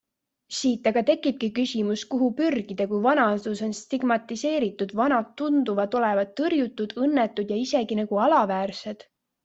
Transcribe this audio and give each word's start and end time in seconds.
Siit 0.59 0.87
aga 0.91 1.01
tekibki 1.09 1.49
küsimus, 1.59 2.05
kuhu 2.13 2.29
pürgida, 2.39 2.87
kui 2.95 3.03
vanadus 3.05 3.63
on 3.69 3.77
stigmatiseeritud, 3.83 4.97
vanad 5.03 5.31
tunduvad 5.43 6.01
olevat 6.03 6.37
tõrjutud, 6.43 7.01
õnnetud 7.07 7.55
ja 7.57 7.65
isegi 7.69 8.03
nagu 8.05 8.25
alaväärsed? 8.29 9.11